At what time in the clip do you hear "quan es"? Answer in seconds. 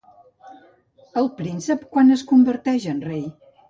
1.95-2.27